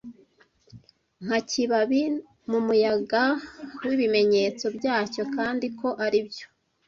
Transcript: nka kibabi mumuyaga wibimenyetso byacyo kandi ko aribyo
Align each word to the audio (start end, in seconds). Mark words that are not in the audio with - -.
nka 1.23 1.37
kibabi 1.49 2.03
mumuyaga 2.49 3.23
wibimenyetso 3.87 4.65
byacyo 4.77 5.23
kandi 5.35 5.65
ko 5.79 5.87
aribyo 6.05 6.45